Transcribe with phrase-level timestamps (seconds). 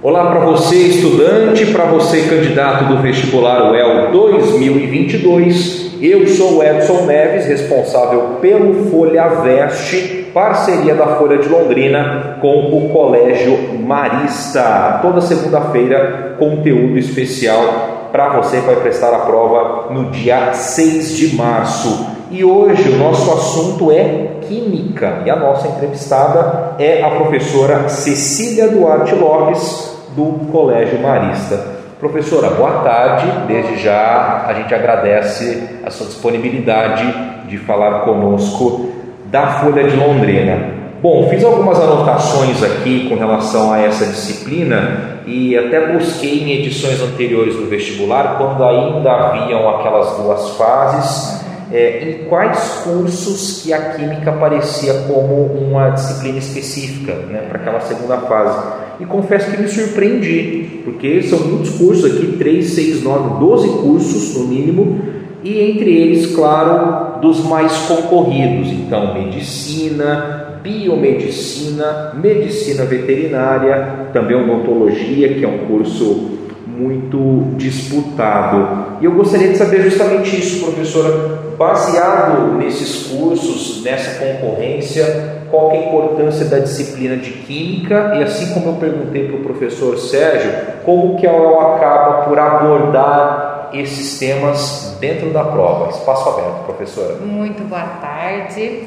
[0.00, 5.96] Olá para você, estudante, para você, candidato do vestibular UEL 2022.
[6.00, 12.76] Eu sou o Edson Neves, responsável pelo Folha Veste, parceria da Folha de Londrina com
[12.76, 15.00] o Colégio Marista.
[15.02, 21.34] Toda segunda-feira, conteúdo especial para você que vai prestar a prova no dia 6 de
[21.34, 22.17] março.
[22.30, 28.68] E hoje o nosso assunto é Química e a nossa entrevistada é a professora Cecília
[28.68, 31.78] Duarte Lopes, do Colégio Marista.
[31.98, 33.26] Professora, boa tarde.
[33.46, 37.06] Desde já a gente agradece a sua disponibilidade
[37.48, 38.90] de falar conosco
[39.26, 40.76] da Folha de Londrina.
[41.00, 47.00] Bom, fiz algumas anotações aqui com relação a essa disciplina e até busquei em edições
[47.00, 53.92] anteriores do vestibular, quando ainda haviam aquelas duas fases, é, em quais cursos que a
[53.92, 58.78] química aparecia como uma disciplina específica né, para aquela segunda fase.
[59.00, 64.36] E confesso que me surpreendi, porque são muitos cursos aqui 3, 6, 9, 12 cursos
[64.36, 65.00] no mínimo,
[65.44, 68.72] e entre eles, claro, dos mais concorridos.
[68.72, 76.37] Então, medicina, biomedicina, medicina veterinária, também odontologia, que é um curso
[76.78, 78.98] muito disputado.
[79.00, 85.78] E eu gostaria de saber justamente isso, professora, baseado nesses cursos, nessa concorrência, qual é
[85.78, 90.52] a importância da disciplina de química e assim como eu perguntei para o professor Sérgio,
[90.84, 95.90] como que a UEL acaba por abordar esses temas dentro da prova.
[95.90, 97.16] Espaço aberto, professora.
[97.16, 98.84] Muito boa tarde.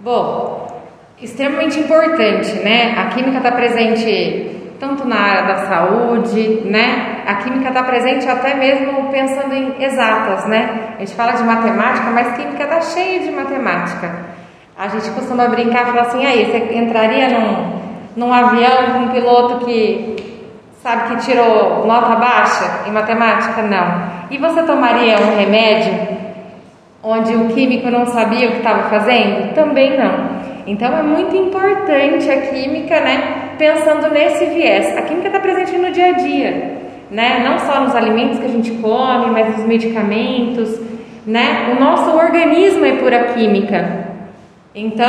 [0.00, 0.66] Bom,
[1.20, 2.94] extremamente importante, né?
[2.96, 7.22] A química está presente tanto na área da saúde, né?
[7.26, 10.94] A química está presente até mesmo pensando em exatas, né?
[10.96, 14.12] A gente fala de matemática, mas química está cheia de matemática.
[14.78, 17.80] A gente costuma brincar e falar assim, aí, você entraria num,
[18.16, 20.16] num avião com um piloto que
[20.82, 23.62] sabe que tirou nota baixa em matemática?
[23.62, 24.26] Não.
[24.30, 26.16] E você tomaria um remédio
[27.02, 29.54] onde o químico não sabia o que estava fazendo?
[29.54, 30.36] Também não.
[30.66, 33.45] Então é muito importante a química, né?
[33.58, 34.96] Pensando nesse viés.
[34.96, 36.78] A química está presente no dia a dia,
[37.10, 37.44] né?
[37.48, 40.80] Não só nos alimentos que a gente come, mas nos medicamentos,
[41.26, 41.74] né?
[41.76, 44.06] O nosso organismo é pura química.
[44.74, 45.08] Então,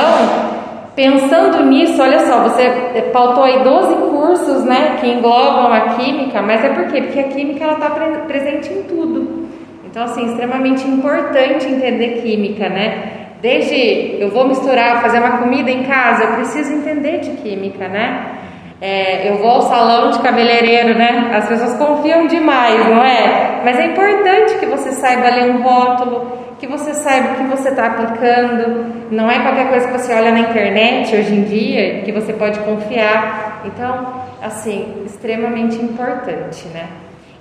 [0.95, 2.69] pensando nisso, olha só, você
[3.13, 7.01] pautou aí 12 cursos, né, que englobam a química, mas é por quê?
[7.01, 7.89] Porque a química ela está
[8.27, 9.45] presente em tudo.
[9.85, 13.27] Então, assim, extremamente importante entender química, né?
[13.41, 18.36] Desde eu vou misturar, fazer uma comida em casa, eu preciso entender de química, né?
[18.79, 21.31] É, eu vou ao salão de cabeleireiro, né?
[21.33, 23.61] As pessoas confiam demais, não é?
[23.65, 27.69] Mas é importante que você saiba ler um rótulo, que você saiba o que você
[27.69, 28.85] está aplicando.
[29.09, 32.59] Não é qualquer coisa que você olha na internet hoje em dia que você pode
[32.59, 33.63] confiar.
[33.65, 36.85] Então, assim, extremamente importante, né?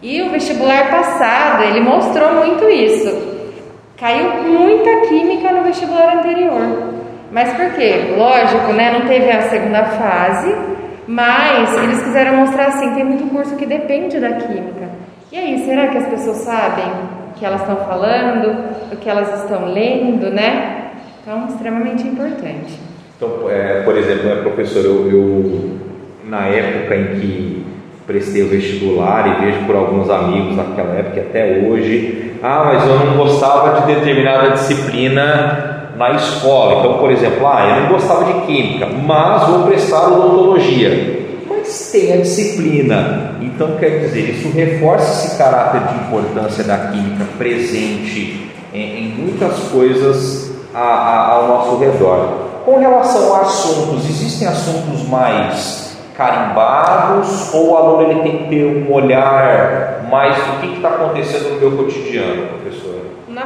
[0.03, 3.37] E o vestibular passado, ele mostrou muito isso.
[3.99, 6.95] Caiu muita química no vestibular anterior.
[7.31, 8.15] Mas por quê?
[8.17, 8.99] Lógico, né?
[8.99, 10.55] Não teve a segunda fase,
[11.07, 14.89] mas eles quiseram mostrar assim, tem muito curso que depende da química.
[15.31, 16.87] E aí, será que as pessoas sabem
[17.31, 18.57] o que elas estão falando,
[18.93, 20.93] o que elas estão lendo, né?
[21.23, 22.79] Então, extremamente importante.
[23.17, 25.79] Então, é, por exemplo, né, professor, eu, eu
[26.25, 27.67] na época em que
[28.07, 32.99] prestei o vestibular e vejo por alguns amigos naquela época até hoje, ah, mas eu
[33.05, 36.81] não gostava de determinada disciplina na escola.
[36.81, 41.27] Então, por exemplo, ah, eu não gostava de química, mas vou prestar odontologia.
[41.49, 43.37] Mas tem a disciplina.
[43.41, 49.59] Então, quer dizer, isso reforça esse caráter de importância da química presente em, em muitas
[49.71, 52.47] coisas a, a, ao nosso redor.
[52.65, 58.65] Com relação a assuntos, existem assuntos mais carimbados ou o aluno ele tem que ter
[58.65, 62.76] um olhar mais do que está acontecendo no meu cotidiano, professor?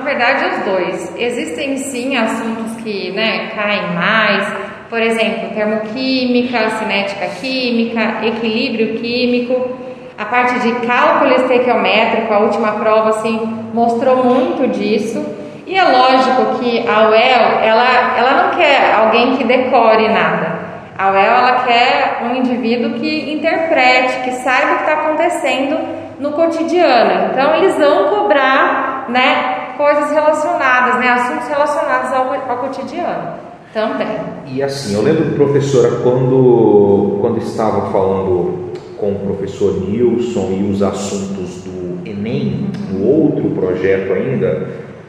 [0.01, 1.15] Na verdade, os dois.
[1.19, 4.51] Existem sim assuntos que né, caem mais,
[4.89, 9.79] por exemplo, termoquímica, cinética química, equilíbrio químico.
[10.17, 13.41] A parte de cálculo estequiométrico, a última prova assim,
[13.75, 15.23] mostrou muito disso.
[15.67, 20.61] E é lógico que a UEL, ela, ela não quer alguém que decore nada.
[20.97, 25.79] A UEL ela quer um indivíduo que interprete, que saiba o que está acontecendo
[26.19, 27.31] no cotidiano.
[27.33, 33.33] Então eles vão cobrar, né, coisas relacionadas, né, assuntos relacionados ao, ao cotidiano
[33.73, 34.19] também.
[34.47, 40.83] E assim, eu lembro, professora, quando quando estava falando com o professor Nilson e os
[40.83, 44.69] assuntos do Enem, do outro projeto ainda,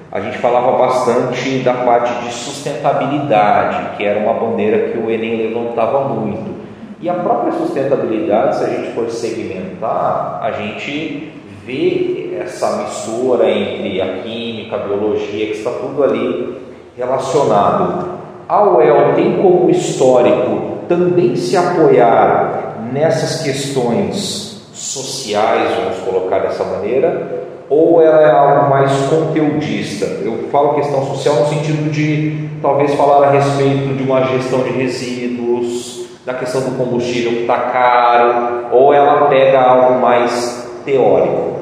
[0.10, 5.50] a gente falava bastante da parte de sustentabilidade, que era uma bandeira que o Enem
[5.50, 6.62] levantava muito.
[7.02, 11.34] E a própria sustentabilidade, se a gente for segmentar, a gente
[11.66, 16.58] vê essa mistura entre a química, a biologia, que está tudo ali
[16.98, 18.20] relacionado.
[18.48, 27.42] A UEL tem como histórico também se apoiar nessas questões sociais, vamos colocar dessa maneira,
[27.70, 30.06] ou ela é algo mais conteudista?
[30.06, 34.72] Eu falo questão social no sentido de talvez falar a respeito de uma gestão de
[34.72, 41.61] resíduos, da questão do combustível que está caro, ou ela pega algo mais teórico?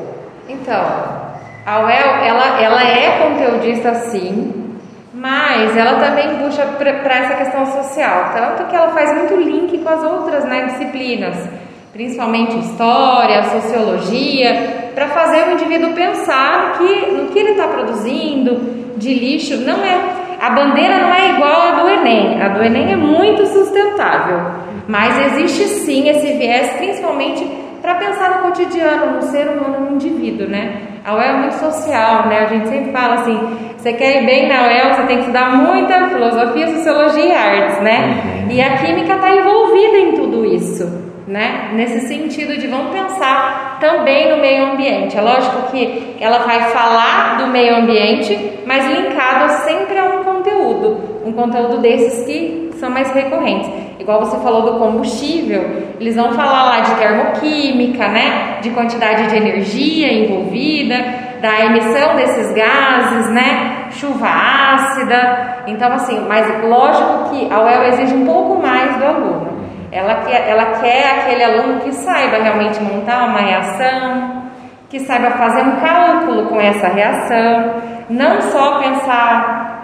[0.69, 0.85] Então,
[1.65, 4.75] a UEL, ela, ela é conteudista sim,
[5.11, 9.89] mas ela também puxa para essa questão social, tanto que ela faz muito link com
[9.89, 11.35] as outras né, disciplinas,
[11.91, 19.11] principalmente história, sociologia, para fazer o indivíduo pensar que no que ele está produzindo de
[19.11, 19.99] lixo não é
[20.39, 22.39] a bandeira não é igual à do Enem.
[22.43, 24.39] A do Enem é muito sustentável,
[24.87, 30.47] mas existe sim esse viés, principalmente para pensar no cotidiano, no ser humano, no indivíduo,
[30.47, 30.79] né?
[31.03, 32.41] A UEL é muito social, né?
[32.41, 35.55] A gente sempre fala assim, você quer ir bem na UEL, você tem que estudar
[35.55, 38.45] muita filosofia, sociologia e artes, né?
[38.45, 38.51] Uhum.
[38.51, 40.85] E a química está envolvida em tudo isso,
[41.27, 41.71] né?
[41.73, 45.17] Nesse sentido de vamos pensar também no meio ambiente.
[45.17, 51.18] É lógico que ela vai falar do meio ambiente, mas linkado sempre a um conteúdo,
[51.29, 53.69] um conteúdo desses que são mais recorrentes.
[53.99, 55.61] Igual você falou do combustível,
[55.99, 58.57] eles vão falar lá de termoquímica, né?
[58.61, 60.95] De quantidade de energia envolvida,
[61.41, 63.87] da emissão desses gases, né?
[63.91, 65.63] Chuva ácida.
[65.67, 69.59] Então, assim, mas lógico que a UEL exige um pouco mais do aluno.
[69.91, 74.43] Ela quer, ela quer aquele aluno que saiba realmente montar uma reação,
[74.89, 77.73] que saiba fazer um cálculo com essa reação,
[78.09, 79.78] não só pensar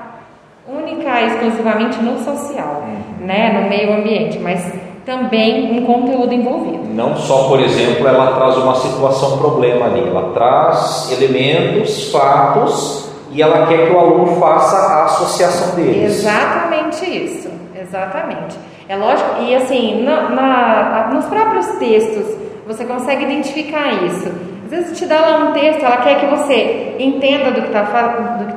[0.67, 3.25] única e exclusivamente no social, uhum.
[3.25, 4.71] né, no meio ambiente, mas
[5.05, 6.83] também um conteúdo envolvido.
[6.93, 13.41] Não só, por exemplo, ela traz uma situação problema ali, ela traz elementos, fatos e
[13.41, 16.19] ela quer que o aluno faça a associação deles.
[16.19, 18.57] Exatamente isso, exatamente.
[18.89, 22.25] É lógico, e assim, na, na, nos próprios textos
[22.65, 24.31] você consegue identificar isso.
[24.65, 27.83] Às vezes te dá lá um texto, ela quer que você entenda do que está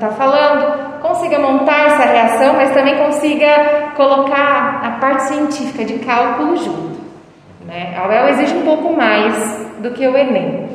[0.00, 6.56] tá falando, consiga montar essa reação, mas também consiga colocar a parte científica de cálculo
[6.56, 6.98] junto.
[7.66, 7.94] Né?
[7.96, 10.68] A UEL exige um pouco mais do que o Enem.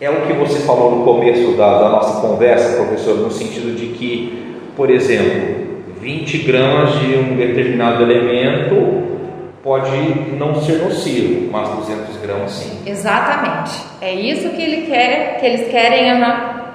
[0.00, 3.86] É o que você falou no começo da, da nossa conversa, professor, no sentido de
[3.86, 5.66] que, por exemplo,
[6.00, 9.06] 20 gramas de um determinado elemento
[9.62, 9.90] pode
[10.38, 12.78] não ser nocivo, mas 200 gramas sim.
[12.86, 13.72] Exatamente.
[14.00, 16.12] É isso que ele quer, que eles querem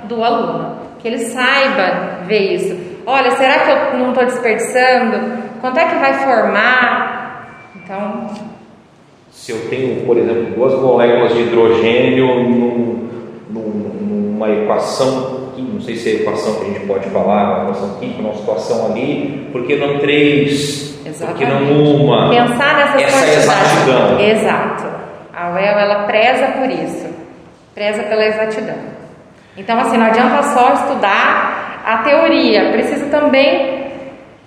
[0.04, 0.71] do aluno,
[1.02, 2.78] que ele saiba ver isso.
[3.06, 5.42] Olha, será que eu não estou desperdiçando?
[5.60, 7.68] Quanto é que vai formar?
[7.76, 8.28] Então,
[9.32, 13.10] se eu tenho, por exemplo, duas moléculas de hidrogênio num,
[13.50, 13.62] num,
[14.02, 15.42] numa equação
[15.82, 18.36] não sei se é a equação que a gente pode falar, uma equação química, uma
[18.36, 20.96] situação ali, porque não três,
[21.26, 22.30] porque não uma.
[22.30, 24.20] Pensar nessas essa é exatidão.
[24.20, 24.84] Exato.
[25.34, 27.08] A UEL, ela preza por isso,
[27.74, 29.01] preza pela exatidão.
[29.58, 33.82] Então, assim, não adianta só estudar a teoria, precisa também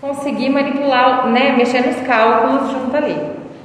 [0.00, 3.16] conseguir manipular, né, mexer nos cálculos junto ali.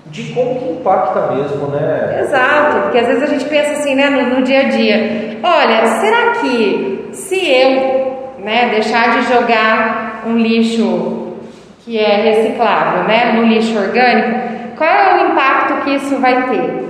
[0.08, 2.20] De como que impacta mesmo, né?
[2.22, 5.38] Exato, porque às vezes a gente pensa assim, né, no, no dia a dia.
[5.44, 11.36] Olha, será que se eu né, deixar de jogar um lixo
[11.84, 14.40] que é reciclável né, no lixo orgânico,
[14.78, 16.90] qual é o impacto que isso vai ter?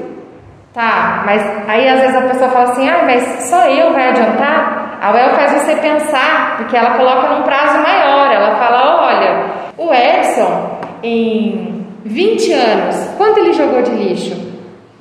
[0.74, 5.00] Tá, mas aí às vezes a pessoa fala assim, ah, mas só eu vai adiantar?
[5.02, 9.46] A UEL faz você pensar, porque ela coloca num prazo maior, ela fala, olha,
[9.78, 14.36] o Edson, em 20 anos, quanto ele jogou de lixo?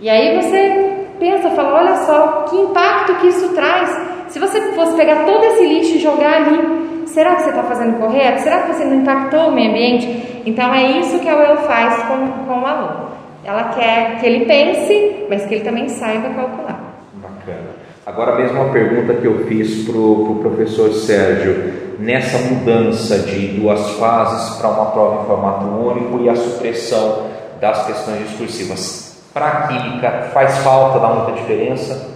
[0.00, 4.94] E aí você pensa, fala, olha só, que impacto que isso traz se você fosse
[4.94, 8.40] pegar todo esse lixo e jogar ali, será que você está fazendo correto?
[8.40, 10.42] Será que você não impactou o meio ambiente?
[10.44, 13.08] Então é isso que a UEL faz com, com o aluno.
[13.48, 16.78] Ela quer que ele pense, mas que ele também saiba calcular.
[17.14, 17.70] Bacana.
[18.04, 23.58] Agora mesmo uma pergunta que eu fiz para o pro professor Sérgio, nessa mudança de
[23.58, 27.26] duas fases para uma prova em formato único e a supressão
[27.58, 32.06] das questões discursivas, para a química faz falta, dá muita diferença?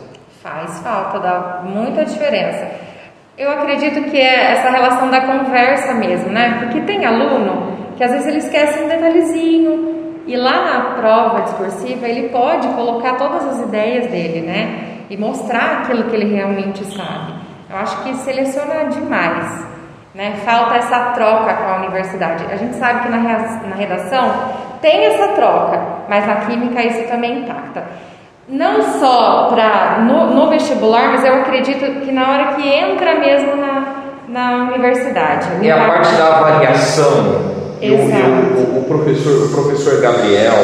[0.43, 2.69] Faz falta, dá muita diferença.
[3.39, 6.59] Eu acredito que é essa relação da conversa mesmo, né?
[6.61, 9.92] Porque tem aluno que às vezes ele esquece um detalhezinho
[10.27, 15.05] e lá na prova discursiva ele pode colocar todas as ideias dele, né?
[15.11, 17.35] E mostrar aquilo que ele realmente sabe.
[17.69, 19.67] Eu acho que seleciona demais.
[20.15, 20.35] Né?
[20.45, 22.45] Falta essa troca com a universidade.
[22.53, 24.31] A gente sabe que na redação
[24.83, 27.85] tem essa troca, mas na química isso também impacta.
[28.47, 33.57] Não só para no, no, vestibular, mas eu acredito que na hora que entra mesmo
[33.57, 33.85] na,
[34.29, 35.67] na universidade.
[35.67, 37.62] É a parte da avaliação.
[37.83, 40.55] Eu, eu, o, professor, o professor Gabriel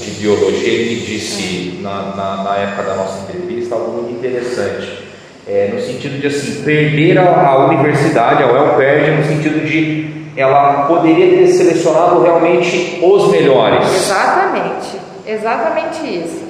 [0.00, 5.04] de biologia ele disse na, na, na época da nossa entrevista algo muito interessante.
[5.46, 10.26] É, no sentido de assim, perder a, a universidade, a UEL perde no sentido de
[10.36, 13.86] ela poderia ter selecionado realmente os melhores.
[13.94, 16.46] Exatamente, exatamente isso.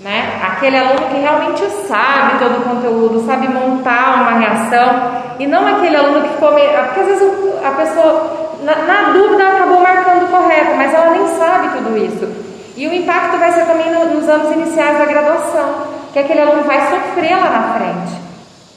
[0.00, 0.40] Né?
[0.42, 5.96] Aquele aluno que realmente sabe todo o conteúdo, sabe montar uma reação, e não aquele
[5.96, 6.60] aluno que come.
[6.60, 7.28] Porque às vezes
[7.62, 12.28] a pessoa, na, na dúvida, acabou marcando correto, mas ela nem sabe tudo isso.
[12.76, 15.74] E o impacto vai ser também no, nos anos iniciais da graduação,
[16.12, 18.20] que aquele aluno vai sofrer lá na frente.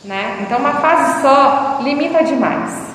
[0.03, 0.39] Né?
[0.41, 2.93] Então, uma fase só limita demais.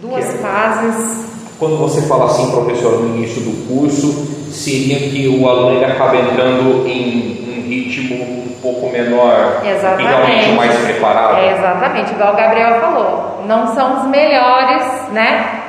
[0.00, 1.24] Duas que, fases.
[1.58, 4.12] Quando você fala assim, professor, no início do curso,
[4.52, 10.02] seria que o aluno ele acaba entrando em ritmo um pouco menor exatamente.
[10.02, 11.36] e realmente mais preparado.
[11.38, 13.44] É exatamente, igual o Gabriel falou.
[13.46, 15.63] Não são os melhores, né?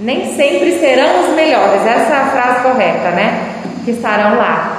[0.00, 1.80] Nem sempre serão os melhores.
[1.86, 3.54] Essa é a frase correta, né?
[3.84, 4.74] Que estarão lá.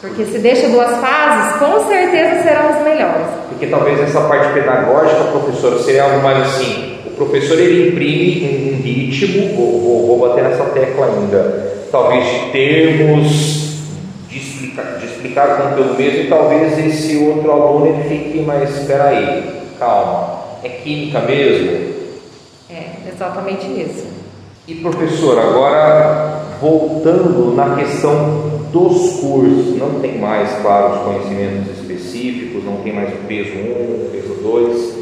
[0.00, 3.26] Porque se deixa duas fases, com certeza serão os melhores.
[3.48, 6.98] Porque talvez essa parte pedagógica, professor, seria algo mais assim.
[7.06, 12.50] O professor ele imprime um ritmo, vou, vou, vou bater nessa tecla ainda, talvez de
[12.50, 13.28] termos,
[14.26, 18.70] de explicar, de explicar o conteúdo mesmo e talvez esse outro aluno ele fique, mas
[18.70, 21.90] espera aí, calma, é química mesmo?
[22.70, 24.09] É, exatamente isso.
[24.70, 32.64] E professor, agora voltando na questão dos cursos, não tem mais, claro, os conhecimentos específicos,
[32.64, 34.94] não tem mais o peso 1, o peso 2,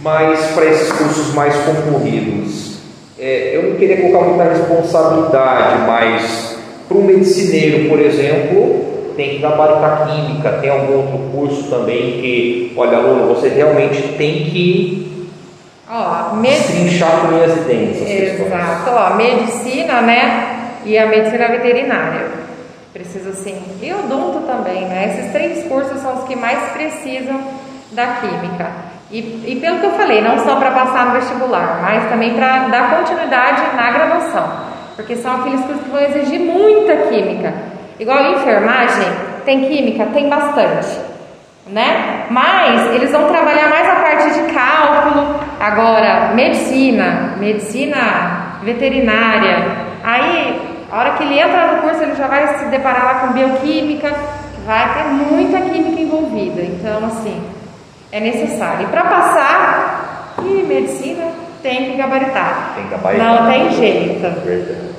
[0.00, 2.78] mas para esses cursos mais concorridos,
[3.18, 9.38] é, eu não queria colocar muita responsabilidade, mas para um medicineiro, por exemplo, tem que
[9.42, 15.11] gabaritar química, tem algum outro curso também que, olha, aluno, você realmente tem que
[15.92, 16.58] Ó, med...
[17.20, 18.40] com minhas ideias.
[18.40, 20.80] Exato, ó, medicina, né?
[20.86, 22.26] E a medicina veterinária.
[22.92, 23.62] Precisa sim.
[23.82, 25.14] E o odonto também, né?
[25.14, 27.40] Esses três cursos são os que mais precisam
[27.92, 28.70] da química.
[29.10, 32.68] E, e pelo que eu falei, não só para passar no vestibular, mas também para
[32.68, 37.52] dar continuidade na graduação porque são aqueles cursos que vão exigir muita química.
[37.98, 39.08] Igual a enfermagem,
[39.44, 40.06] tem química?
[40.06, 41.00] Tem bastante,
[41.66, 42.26] né?
[42.30, 49.86] Mas eles vão trabalhar mais a parte de cálculo, agora medicina, medicina veterinária.
[50.02, 53.32] Aí, a hora que ele entra no curso, ele já vai se deparar lá com
[53.32, 54.12] bioquímica,
[54.66, 56.62] vai ter muita química envolvida.
[56.62, 57.40] Então, assim,
[58.10, 58.82] é necessário.
[58.82, 61.28] E para passar, e medicina
[61.62, 62.72] tem que gabaritar.
[62.74, 63.42] Tem que gabaritar.
[63.42, 64.20] Não tem jeito.
[64.44, 64.92] Verdade.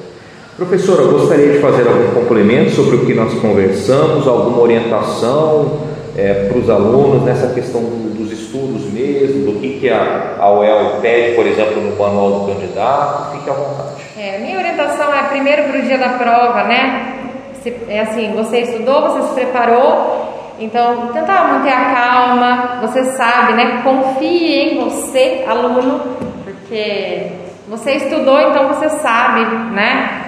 [0.55, 6.58] Professora, gostaria de fazer algum complemento sobre o que nós conversamos, alguma orientação é, para
[6.58, 11.36] os alunos nessa questão do, dos estudos mesmo, do que, que a, a UEL pede,
[11.36, 13.32] por exemplo, no manual do candidato?
[13.38, 14.03] Fique à vontade.
[14.17, 17.15] É, minha orientação é primeiro para o dia da prova, né?
[17.62, 23.53] Se, é assim, você estudou, você se preparou, então tentar manter a calma, você sabe,
[23.53, 23.82] né?
[23.84, 26.00] Confie em você, aluno,
[26.43, 27.32] porque
[27.67, 30.25] você estudou, então você sabe, né?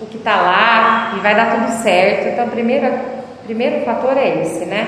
[0.00, 2.28] O que está lá e vai dar tudo certo.
[2.28, 2.92] Então, primeiro,
[3.44, 4.86] primeiro fator é esse, né?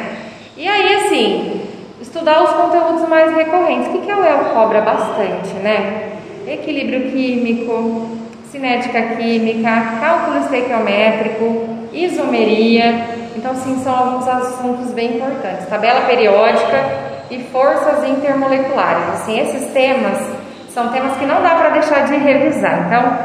[0.57, 1.63] E aí, assim,
[2.01, 3.89] estudar os conteúdos mais recorrentes.
[3.89, 6.13] O que, que a UEL cobra bastante, né?
[6.47, 8.19] Equilíbrio químico,
[8.51, 13.07] cinética química, cálculo estequiométrico, isomeria.
[13.37, 15.67] Então, sim, são alguns assuntos bem importantes.
[15.67, 16.85] Tabela periódica
[17.31, 19.09] e forças intermoleculares.
[19.15, 20.19] Assim, esses temas
[20.73, 22.87] são temas que não dá para deixar de revisar.
[22.87, 23.19] Então,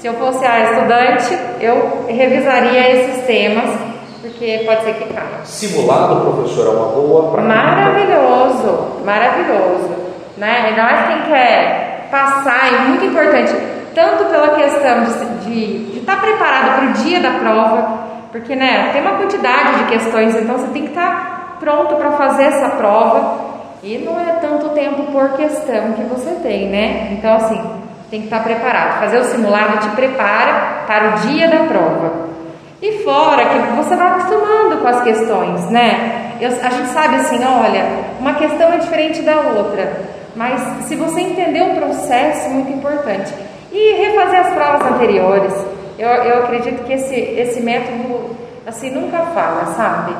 [0.00, 3.87] se eu fosse a estudante, eu revisaria esses temas,
[4.20, 5.44] porque pode ser que caia.
[5.44, 7.54] Simulado, professor, é uma boa prática.
[7.54, 9.90] Maravilhoso, maravilhoso.
[10.36, 10.68] Né?
[10.68, 13.54] Ainda mais quem quer passar, é muito importante,
[13.94, 15.04] tanto pela questão
[15.44, 17.98] de estar tá preparado para o dia da prova,
[18.32, 22.12] porque né, tem uma quantidade de questões, então você tem que estar tá pronto para
[22.12, 23.48] fazer essa prova
[23.82, 27.12] e não é tanto tempo por questão que você tem, né?
[27.12, 27.60] Então, assim,
[28.10, 29.00] tem que estar preparado.
[29.00, 32.28] Fazer o simulado te prepara para o dia da prova.
[32.80, 36.36] E fora que você vai acostumando com as questões, né?
[36.40, 37.84] Eu, a gente sabe assim, olha,
[38.20, 40.00] uma questão é diferente da outra,
[40.36, 43.34] mas se você entender o processo, é muito importante.
[43.72, 45.52] E refazer as provas anteriores.
[45.98, 48.30] Eu, eu acredito que esse, esse método,
[48.64, 50.14] assim, nunca fala, sabe?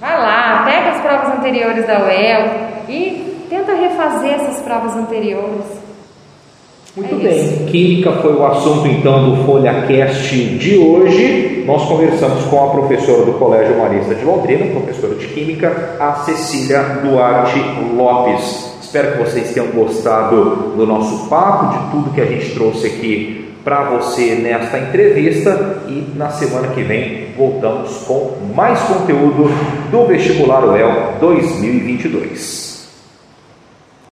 [0.00, 2.46] Vai lá, pega as provas anteriores da UEL
[2.88, 5.64] e tenta refazer essas provas anteriores.
[6.94, 7.64] Muito é bem, isso.
[7.64, 11.64] Química foi o assunto então do FolhaCast de hoje.
[11.66, 16.82] Nós conversamos com a professora do Colégio Marista de Londrina, professora de Química, a Cecília
[17.02, 17.58] Duarte
[17.96, 18.76] Lopes.
[18.82, 23.48] Espero que vocês tenham gostado do nosso papo, de tudo que a gente trouxe aqui
[23.64, 29.50] para você nesta entrevista e na semana que vem voltamos com mais conteúdo
[29.90, 32.71] do Vestibular UEL 2022.